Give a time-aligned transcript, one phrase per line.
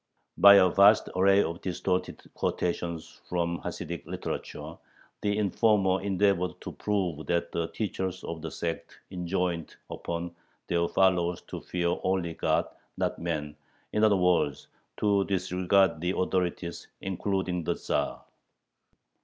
[0.35, 4.73] By a vast array of distorted quotations from Hasidic literature
[5.21, 10.35] the informer endeavored to prove that the teachers of the sect enjoined upon
[10.65, 13.55] their followers to fear only God and not men,
[13.93, 18.23] in other words, to disregard the authorities, including the Tzar.